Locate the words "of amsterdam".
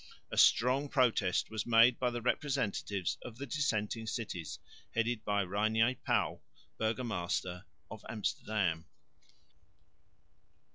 7.91-8.87